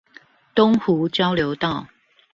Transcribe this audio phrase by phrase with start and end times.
[0.55, 1.87] 東湖交流道